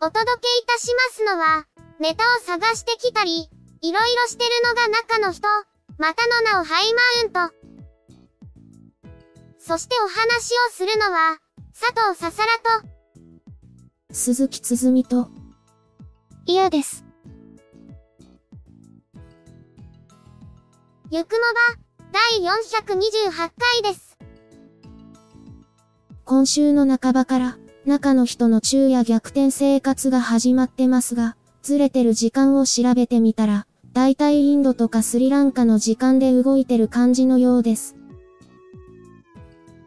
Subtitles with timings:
[0.00, 1.66] お届けいたしますのは、
[1.98, 5.48] ネタを探してきたり、いろいろしてるのが中の人、
[5.98, 7.54] またの名をハイマウント。
[9.58, 11.38] そしてお話をするのは、
[11.74, 12.88] 佐藤ささらと、
[14.12, 15.30] 鈴木つづみと、
[16.46, 17.04] 嫌です。
[21.10, 24.16] ゆくもば、第428回です。
[26.24, 27.58] 今週の半ばから、
[27.88, 37.96] 中の人の昼夜逆転生活が始まってますが、ずれてる時間を調べてみたら、だいたいインドとかスリランカの時間で動いてる感じのようです。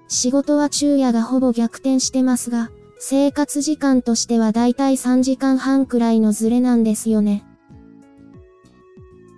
[0.08, 7.46] 仕事は昼夜がほぼ逆転してますが、生活時間としてはだいたい3時間半くらいのズレなんですよね。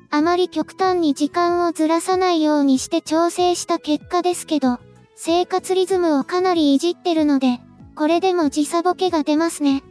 [0.09, 4.79] あまり極端に時間をずらさないようにして調整した結果ですけど、
[5.15, 7.59] 生活リズムをかなりいじってるので、
[7.95, 9.83] これでも時差ボケが出ますね。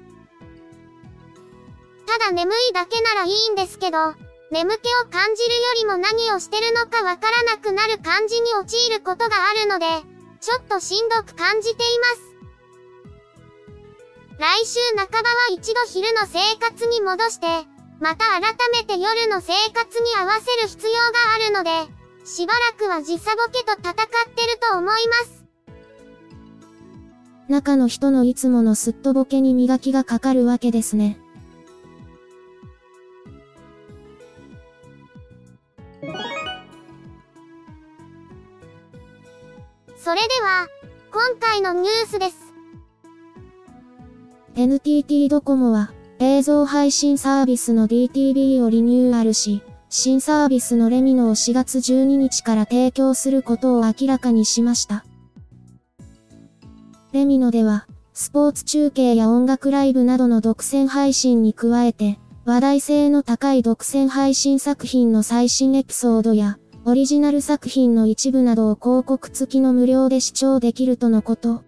[2.06, 4.14] ただ眠いだけならいいんですけど、
[4.50, 9.86] 眠気を感じるよりも何をしてるのかわからなくなる感じに陥ることがあるので、
[10.40, 12.32] ちょっとしんどく感じています。
[14.38, 17.46] 来週半ばは一度昼の生活に戻して、
[18.00, 21.00] また改めて夜の生活に合わせる必要が
[21.36, 21.70] あるので、
[22.24, 23.94] しばらくは時差ボケと戦っ
[24.34, 25.41] てると思います。
[27.52, 31.18] 中の人のいつものすっとボケに磨きがかかるわけですね。
[39.98, 40.66] それでは、
[41.12, 42.54] 今回のニュースです。
[44.54, 55.04] NTT ドコモは、映像配信サービスの DTV をリニューアルし、新サービスのレミノを4月12日から提供することを明らかにしました。
[57.12, 71.64] レミノでは、スポーツ中継や音楽ライブなどの独占配信に加えて、話題性の高い独占配信作品の最新エピソードや、オリジナル作品の一部などを広告付きの無料で視聴できるとのこと。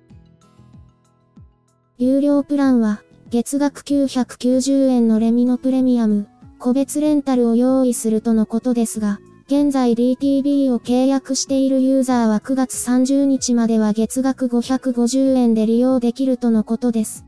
[1.99, 6.27] 有料プランは、月額990円のレミノプレミアム、
[6.59, 17.27] 個別レンタルを用意するとのことですが、現在 DTV を契約しているユーザーは9月30日までは月額550円で利用できるとのことです。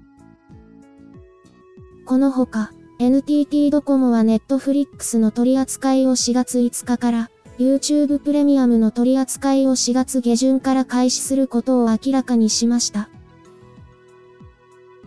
[2.06, 13.10] このほか、NTT ドコモは Netflix の取り扱いを4月5日から、YouTube プレミアムの取り扱いを4月下旬から開始することを明らかにしました。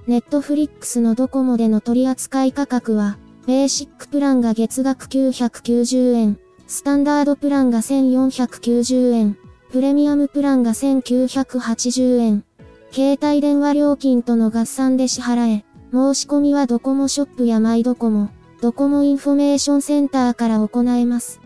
[0.08, 6.40] Netflix のドコモでの取り扱い価格は、ベーシックプランが月額990円、
[6.72, 9.38] スタンダードプランが1490円、
[9.72, 12.46] プレミアムプランが1980円、
[12.92, 18.30] 携帯電話料金との合算で支払え、申し込みはドコモショップやマイドコモ、
[18.62, 21.42] ドコモインフォメーションセンターから行えます。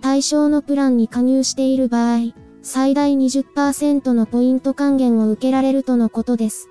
[0.00, 2.32] 対象のプランに加入している場合、
[2.62, 6.70] 最大20%のポイント還元を受けられるとのことです。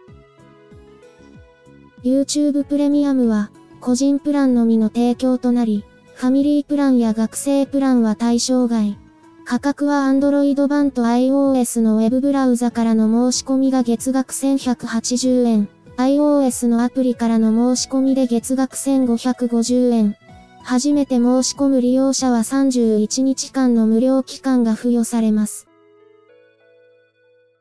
[2.03, 5.85] YouTube プレミアムは、個人プランのみの提供となり、
[6.19, 8.97] ファミリープランや学生プランは対象外。
[9.45, 15.69] 価格は Android 版と iOS の Web ブラウザからの申し込みが月額1180円。
[15.95, 20.17] iOS のアプリからの申し込みで月額1550円。
[20.61, 25.69] 初めて申し込む利用者は31日間の無料期間が付与されます。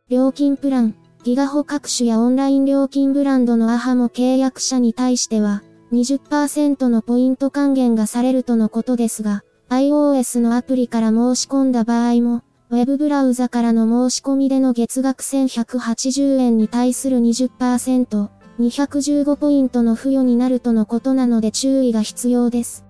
[0.09, 0.97] 料金プラン。
[1.23, 5.63] ギガホ各種やオンライン料金ブランドのアハも契約者に対しては、
[5.93, 18.29] 20%のポイント還元がされるとのことですが、iOS のアプリから申し込んだ場合も、Web ブラウザからの申し込みでの月額1180円に対する20%、
[18.61, 22.85] 215ポイントの付与になるとのことなので注意が必要です。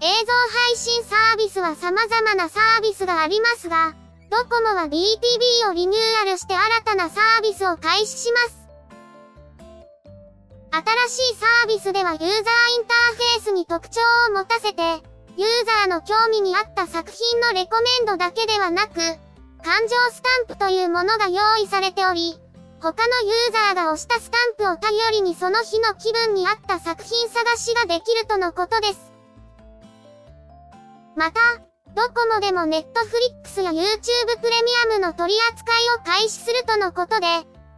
[0.00, 3.94] 映像配信サービスは様々なサービスがありますが、
[4.30, 8.59] ドコモは BTV をリニューアルして新たなサービスを開始します。
[10.72, 12.42] 新しいサービスではユーザーイン
[12.86, 14.82] ターフェースに特徴を持たせて、
[15.36, 18.94] ユーザーの興味に合った作品のレコメンドだけではなく、
[19.64, 22.38] 感情スタンプというものが用意されており、
[22.80, 29.12] 他のユーザーが押したスタンプを頼りにその日の気分に合った作品探しができるとのことです。
[31.16, 31.40] また、
[31.94, 37.26] ドコモでもネットフリックスや YouTube プレミアムの取り扱いを開始するとのことで、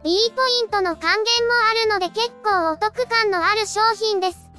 [0.03, 4.49] B ポイントの還元もあるので結構お得感のある商品です。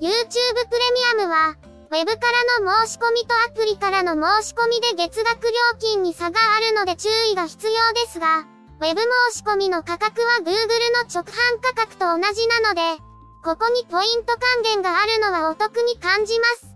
[0.00, 1.56] YouTube プレミアムは、
[1.90, 2.26] ウェブか
[2.60, 8.44] らの申し込みとアプリからの申し込みで月額料金に差があるので注意が必要ですが、
[8.80, 9.00] ウェブ
[9.32, 13.02] 申し込みの価格は Google の直販価格と同じなので、
[13.42, 16.74] ここにポイント還元があるのはお得に感じます。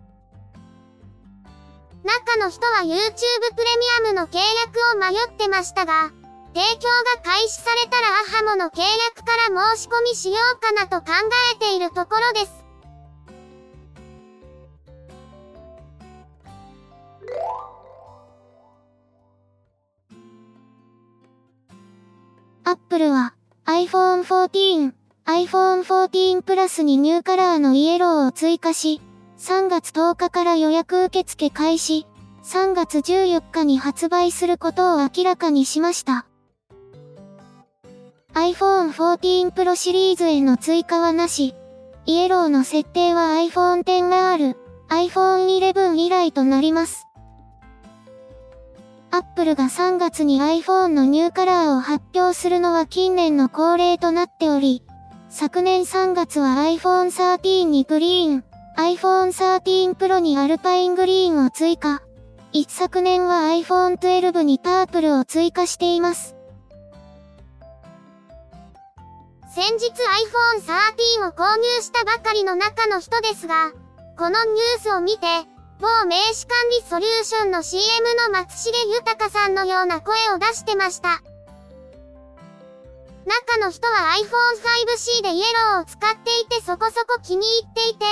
[2.03, 3.67] 中の人は YouTube プレ
[4.09, 6.11] ミアムの契約を迷ってましたが、
[6.55, 11.13] 提供が開始されたらアハモの契約から申し込みしようかなと考
[11.55, 12.63] えているところです。
[22.65, 23.35] アップルは
[23.67, 24.93] iPhone 14、
[25.27, 29.01] iPhone 14 Plus にニューカラーのイエローを追加し、
[29.39, 32.07] 3月10日から予約受付開始、
[32.45, 36.27] 3月14日に発売することを明らかにしました。
[38.35, 41.55] iPhone 14 Pro シリーズへの追加はなし、
[42.07, 44.57] イエローの設定は iPhone XR、
[44.89, 47.07] iPhone 11以来となります。
[49.11, 54.83] アップルが3月に iPhone のニューカラーを発表するのは近年の恒例となっており、
[55.29, 58.45] 昨年3月は iPhone 13にグリーン、
[58.79, 62.03] iPhone 13 Pro にアルパイングリーンを追加。
[62.53, 66.35] 一昨年は iPhone 12にパープルを追加しています。
[69.55, 73.71] 先日 iPhone 13を購入したばかりの中の人ですが、
[74.17, 75.27] このニュースを見て、
[75.79, 77.83] 某名刺管理ソリューションの CM
[78.15, 81.21] の松重豊さんのような声を出してました。
[83.27, 84.57] 中の人は iPhone
[84.89, 85.45] 5C でイエ
[85.75, 88.07] ローを使っていてそこそこ気に入っていて、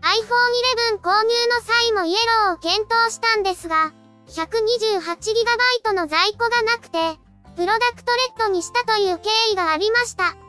[0.00, 2.16] iPhone 11購入の際もイエ
[2.46, 3.92] ローを検討したんですが、
[4.28, 7.18] 128GB の在庫がなくて、
[7.54, 10.45] プロダクトレッドにしたという経緯がありました。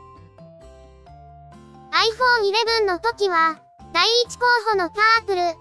[1.90, 3.60] iPhone 11の時は、
[3.92, 5.56] 第1候補のパープル、第2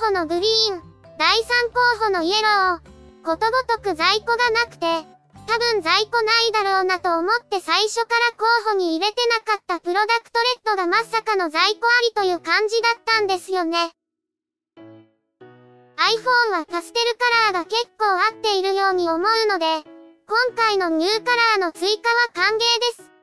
[0.00, 0.82] 候補のグリーン、
[1.18, 1.44] 第3
[1.98, 2.80] 候補のイエロー、
[3.24, 4.86] ことごとく在庫がなくて、
[5.46, 13.92] 多分在庫ないだろうなと思って最初から候補に入れてなかったプロダクトレッドがまさかの在庫ありという感じだったんですよね。
[15.96, 17.16] iPhone はパステル
[17.50, 19.82] カラーが結構合っているように思うので、
[20.28, 22.64] 今回のニューカラーの追加は歓迎で
[23.02, 23.15] す。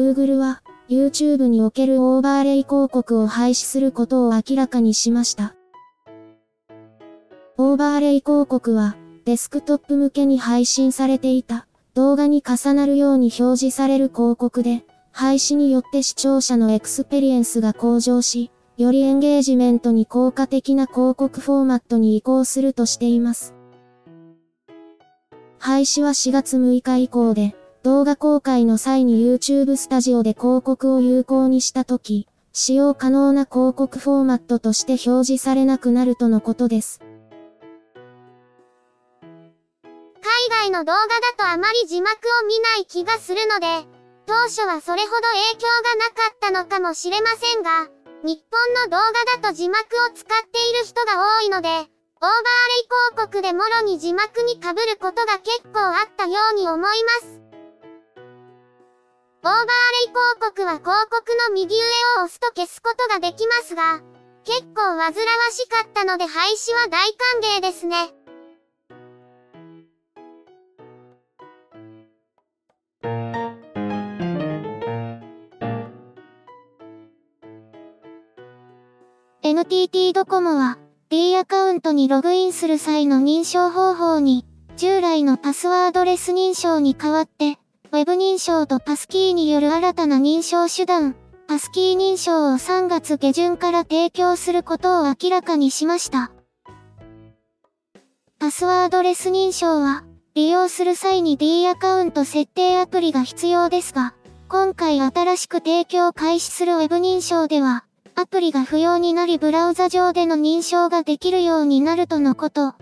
[0.00, 5.54] Google は YouTube におけるオーバーレイ広告を廃止することを明らかにしました。
[7.58, 23.54] オーバーレイ広告は、デスクトップ向けに配信されていた動画に重なるように表示される広告で、廃止によって視聴者のエクスペリエンスが向上し、よりエンゲージメントに効果的な広告フォーマットに移行するとしています。
[25.58, 37.00] 廃止は4月6日以降で、動画公開の際に YouTube スタジオで広告を有効にしたとき、使用可能な広告フォーマットとして表示されなくなるとのことです。
[39.22, 42.10] 海外の動画だとあまり字幕
[42.42, 43.88] を見ない気がするので、
[44.26, 45.22] 当初はそれほど
[45.54, 47.88] 影響がなかったのかもしれませんが、
[48.22, 52.84] 日本の動画だと字幕を使っている人が多いので、オーバーレイ
[53.16, 57.49] 広告でもろに字幕に被ることが結構あったように思います。
[59.42, 61.80] オーバーレイ広告は広告の右上
[62.20, 64.02] を押すと消すことができますが、
[64.44, 65.12] 結構煩わ
[65.50, 68.12] しかったので廃止は大歓迎ですね。
[79.42, 80.78] NTT ドコモは
[81.08, 84.44] D アカウントにログインする際の認証方法に
[84.76, 87.58] 従来のパスワードレス認証に代わって
[87.92, 91.16] ウェブ認証とパスキーによる新たな認証手段、
[91.48, 96.30] パスキー認証を3月下旬から提供することを明らかにしました。
[98.38, 100.04] パスワードレス認証は、
[100.34, 104.14] 利用する際に D アカウント設定アプリが必要ですが、
[104.48, 112.74] 今回新しく提供開始する Web 認証では、アプリが不要になりブラウザ上での認証ができるようになるとのこと。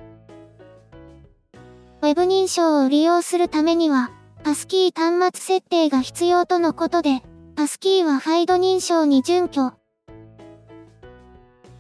[2.03, 4.11] Web 認証を利用するためには、
[4.45, 7.23] パスキー端末設定が必要とのことで、
[7.57, 9.73] パスキーはファイド認証に準拠。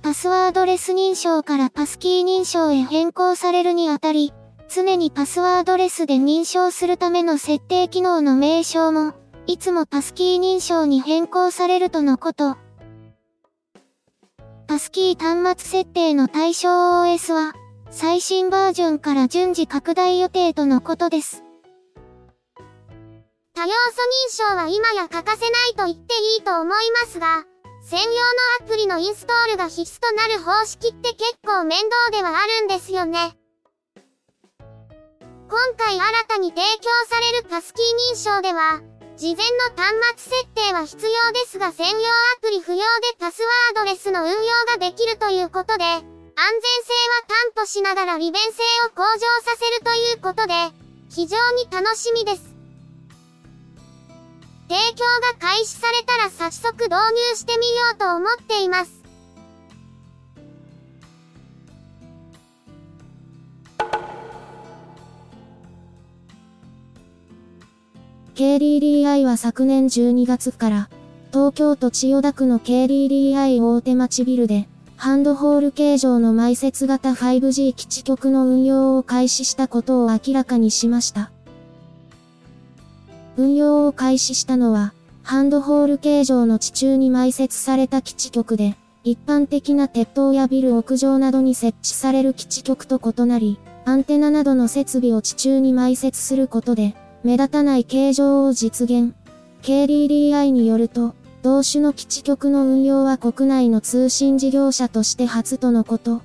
[0.02, 4.32] パスワードレス認証からパスキー認証へ変更されるにあたり、
[4.68, 9.14] 常にパスワードレスで認証するための設定機能の名称も、
[9.46, 12.56] いつもパスキー認証に変更されるとのこと。
[14.66, 16.68] パスキー端末設定の対象
[17.02, 17.54] OS は、
[17.90, 21.44] 最新バージョンから順次拡大予定とのことです。
[23.58, 27.42] 多要素認証は今や欠かせないと言っていいと思いますが、
[27.82, 28.14] 専用の
[28.62, 33.34] アプリのインストールが必須となる方式って結構面倒ではあるんですよね。
[35.50, 38.78] 今回新たに提供されるパスキー認証では、
[39.16, 39.90] 事前の端
[40.22, 42.84] 末設定は必要ですが専用アプリ不要で
[43.18, 44.36] パスワードレスの運用
[44.70, 50.54] ができるということで、安全性は担保しながら利便性を向上させるということで、
[51.10, 52.47] 非常に楽しみです。
[54.68, 58.98] 提供が開始されたら早速導入してみようと思っています。
[68.34, 70.88] KDDI は昨年12月から、
[71.32, 81.32] 東京都千代田区の KDDI 大手町ビルで、ハンドホール形状の埋設型 5G 基地局の運用を開始したことを明らかにしました。
[83.38, 84.92] 運用を開始したのは、
[85.22, 99.14] ハンドホール形状の地中に埋設された基地局で、一般的な鉄塔やビル屋上などに設置される基地局と異なり、アンテナなどの設備を地中に埋設することで、目立たない形状を実現。
[99.62, 101.14] KDDI によると、
[101.44, 106.22] 同種の基地局の運用は国内の通信事業者として初とのこと。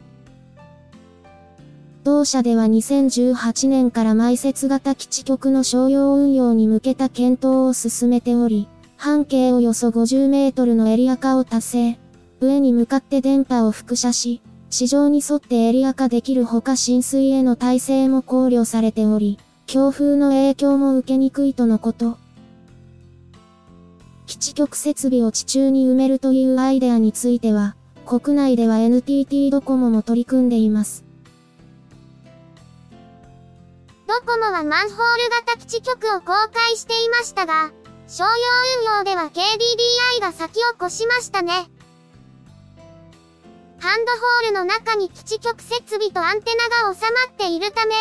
[2.03, 8.67] 同社では2018年から埋設型基地局の商用運用に向けた検討を進めており、
[8.97, 11.99] 半径およそ50メートルのエリア化を達成。
[12.41, 22.17] 上に向かって電波を輻射し、市場に沿ってエリア化できるほか浸水への耐性も考慮されており、強風の影響も受けにくいとのこと。
[24.25, 31.12] 基地局設備を地中に埋めるというアイデアについては、国内では NTT ドコモも取り組んでいます。
[34.05, 37.71] ドコモはマンホール型基地局を公開していましたが、
[38.07, 38.29] 商用
[38.79, 41.69] 運用では KDDI が先を越しましたね。
[43.79, 47.95] ハンドホールの中に基地局設備とアンテナが収まっているため、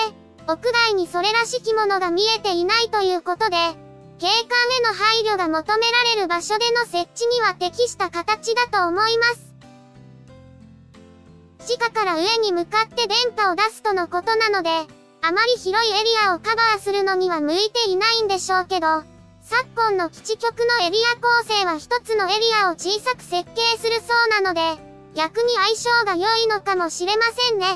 [0.47, 3.57] 屋外にそれらしきものが見えていないということで、
[4.19, 4.33] 景観
[4.77, 9.53] への配慮が求められる場所での設置には適した形だと思います。
[11.67, 14.71] 地下から上に向かって電波を出すとのことなので、
[15.25, 19.05] あまり広いエリアをカバーするのには向いていないんでしょうけど、
[19.41, 24.61] 昨今の基地局のエリア構成は一つのエリアを小さく設計するそうなので、
[25.15, 27.67] 逆に相性が良いのかもしれませんね。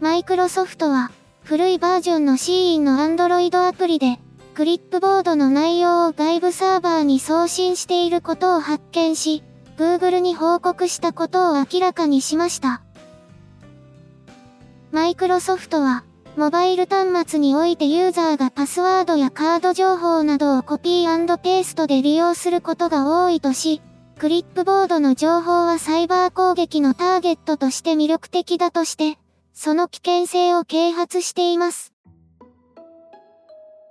[0.00, 1.10] マイクロソフトは、
[1.44, 4.18] 古いバージョンのシーンの Android アプリで、
[4.58, 9.44] クリップボードの内容を外部サーバーに送信していることを発見し、
[9.76, 12.82] Google に報告したことを明らかにしました。
[14.90, 16.02] マイクロソフトは、
[16.36, 23.80] モバイル端末においてユーザーがパスワードやカード情報などをコピーペーストで利用することが多いとし、
[24.18, 29.20] クリップボードの情報はサイバー攻撃のターゲットとして魅力的だとして、
[29.54, 31.92] その危険性を啓発しています。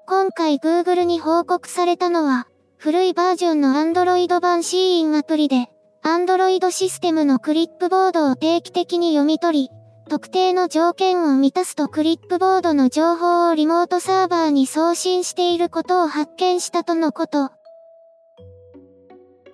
[0.09, 2.47] 今回 Google に報告されたのは、
[2.77, 5.69] 古いバージョンの Android 版 C インアプリで、
[6.01, 9.69] Android システムのクリップボードを定期的に読み取り、
[10.09, 17.51] 特定の条件を満たすとクリップボードの情報をリモートサーバーに送信していることを発見したとのこと。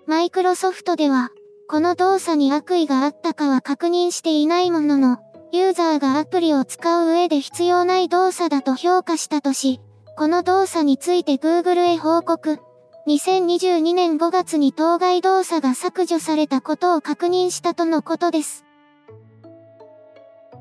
[0.05, 1.31] マイクロソフトでは、
[1.67, 5.17] この動作に悪意があったかは確認していないものの、
[5.51, 9.81] ユーザーがアプリを使う上で必要ない動作だと評価したとし、
[10.15, 12.60] この動作について Google へ報告。
[13.08, 18.63] 2022年5月に当該動作が削除されたことを確認したとのことです。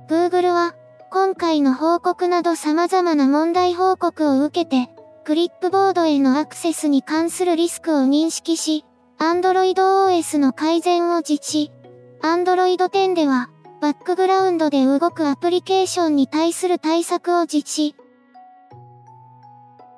[0.09, 0.75] Google は、
[1.11, 4.91] 今回の報告など様々な問題報告を受けて、
[5.25, 8.87] クリップボードへのアクセスに関するリスクを認識し、
[9.19, 11.73] Android OS の改善を実施。
[12.23, 13.51] Android 10では、
[13.83, 17.97] バックグラウンドで動くアプリケーションに対する対策を実施。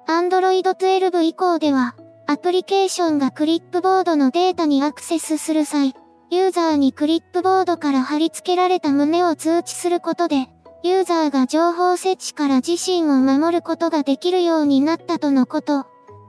[0.07, 1.97] Android 12以降では、
[2.27, 5.95] アプリケーションがクリップボードのデータにアクセスする際、
[6.31, 10.49] ユーザーにクリップボードから貼り付けられた旨を通知することで、
[10.83, 15.87] ユーザーが情報設置から自身を守ることができるようになったとのこと。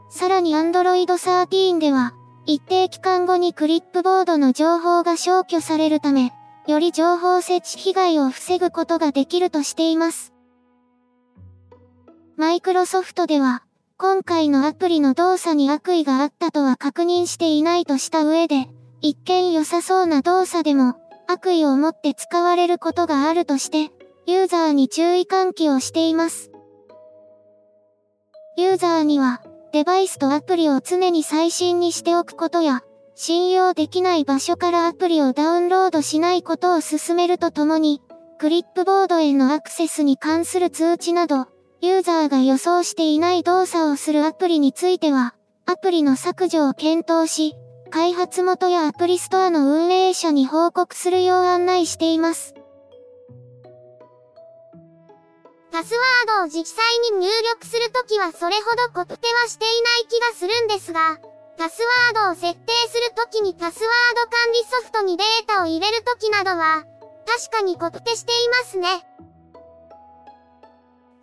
[0.10, 2.13] さらに Android 13では、
[2.46, 6.32] 一定期間後にクリップボードの情報が消去されるため、
[6.67, 10.32] より情報設置被害を防ぐことができるとしています。
[12.38, 13.64] マイクロソフトでは、
[13.97, 18.67] 今回のアプリの動作に悪意があったとは確認していないとした上で、
[18.99, 20.95] 一見良さそうな動作でも、
[21.27, 23.93] 悪意を持って使われることがあるとして、
[24.27, 26.51] ユーザーに注意喚起をしています。
[28.57, 32.81] ユーザーには、デバイスとアプリを常に最新にしておくことや、
[33.15, 38.01] 信用できない場所からアプリをダウンロードしないことを進めるとともに、
[38.39, 41.47] クリップボードへのアクセスに関する通知など、
[41.86, 45.36] ユーザーが予想していない動作をするアプリについては、
[45.68, 47.56] アプリの削除を検討し、
[47.92, 52.56] 開発元やアプリストアの運営者に報告するよう案内しています。
[55.72, 61.20] パスワードを実際に入力するときはそれほどコプテはしていない気がするんですが、
[61.58, 61.82] パス
[62.13, 66.84] ワードを設定するときにパスワード管理ソフトにデータを入れるときなどは、
[67.25, 69.06] 確かにコプテしていますね。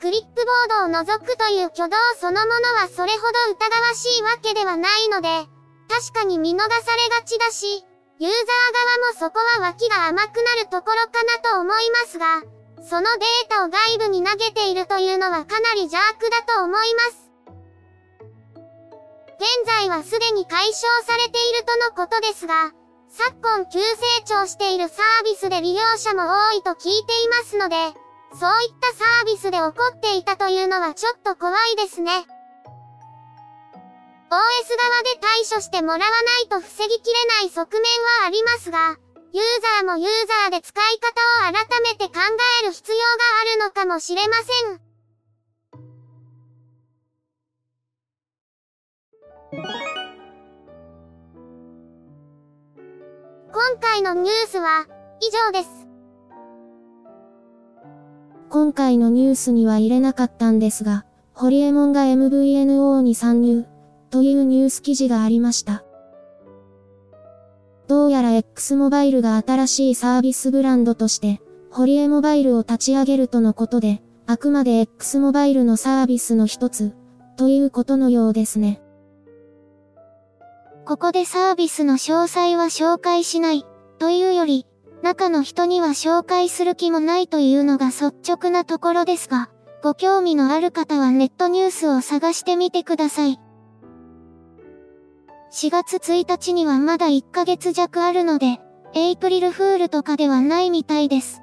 [0.02, 5.28] クリップボードを除くという挙動そのものはそれほど疑わしいわけではないので、
[5.86, 6.74] 確かに見逃され
[7.14, 7.86] がちだし、
[8.18, 12.42] ユーザー側もそこは脇が甘くなるところかなと思いますが、
[12.82, 17.30] そのデータを外部に投げているというのはかなり邪悪だと思います。
[19.38, 22.72] 現在はすでに解消されているとのことですが、
[23.08, 23.86] 昨今急成
[24.24, 27.76] 長しているサービスで利用者も多いと聞いていますので、
[28.34, 32.24] そういったサービスで起こっていたというのはちょっと怖いですね。
[34.30, 34.40] OS 側
[35.02, 36.06] で対処してもらわな
[36.46, 37.82] いと防ぎきれない側面
[38.22, 38.96] はありますが、
[39.34, 39.44] ユー
[39.80, 42.14] ザーもユーザーで使い方を改めて考
[42.62, 43.02] える必要が
[43.42, 44.42] あるのかもしれませ
[44.74, 44.80] ん。
[53.52, 54.86] 今回のニュースは
[55.20, 55.81] 以上です。
[58.52, 63.64] 今回のニュースには入れなかったんですが、ホリエモンが MVNO に参入
[64.10, 65.84] というニュース記事がありました。
[67.88, 76.94] どうやら X モバイルが新しいサービスブランドとして、ホリエモバイルを立ち上げるとのことで、あくまで X モバイルのサービスの一つ、
[77.38, 78.82] ということのようですね。
[80.84, 83.64] ここでサービスの詳細は紹介しない、
[83.98, 84.66] というより、
[85.02, 89.50] 中の人には紹介する気もないというのが率直なところですが、
[89.82, 93.40] ご興味のある方はネットニュースを探してみてください。
[95.50, 98.60] 4月1日にはまだ1ヶ月弱あるので、
[98.94, 101.42] エイプリルフールとかではないみたいです。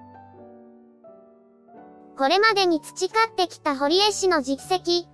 [2.17, 5.05] これまでに培ってきた堀江氏の実績、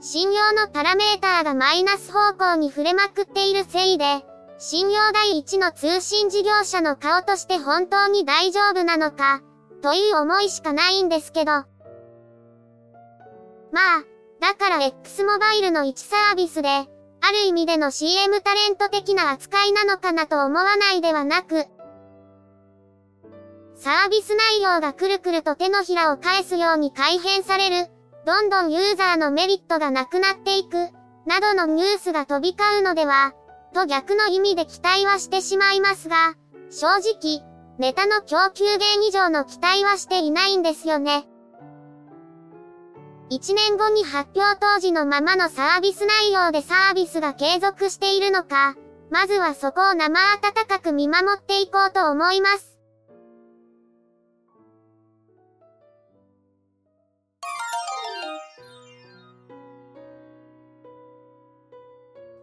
[0.00, 4.24] 信用のパラメーターがマイナス方向に触れまくっているせいで、
[4.60, 9.40] 信用第一の通信事業者の顔として本当に大丈夫なのか、
[9.82, 11.52] という思いしかないんですけど。
[11.52, 11.66] ま
[14.00, 14.04] あ、
[14.40, 16.86] だから X モバイルの1サービスで、あ
[17.30, 21.66] る意味での CM タレント的な扱いなのかなと思わないではなく、
[23.76, 27.86] サービス内容がくるくると手のひらを返すように改変される、
[28.26, 30.88] どんどんユーザーのメリットがなくなっていく、
[31.26, 33.34] などのニュースが飛び交うのでは、
[33.74, 36.34] と逆の意味で期待はしてしまいますが、
[36.70, 37.42] 正直、
[37.78, 41.28] ネタの供給源以上の期待はしていないんですよね。
[43.30, 48.74] 1年後に発表当時のままのサービス内容でサービスが継続しているのか、
[49.10, 52.77] まずはそこを生温かく見守っていこうと思います。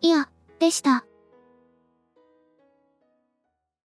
[0.00, 0.28] いや、
[0.60, 1.07] でした。